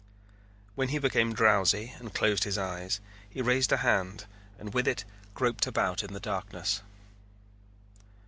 When 0.73 0.87
he 0.89 0.97
became 0.97 1.31
drowsy 1.31 1.93
and 1.99 2.11
closed 2.11 2.43
his 2.43 2.57
eyes, 2.57 2.99
he 3.29 3.39
raised 3.43 3.71
a 3.71 3.77
hand 3.77 4.25
and 4.57 4.73
with 4.73 4.87
it 4.87 5.05
groped 5.35 5.67
about 5.67 6.01
in 6.03 6.11
the 6.11 6.19
darkness. 6.19 6.81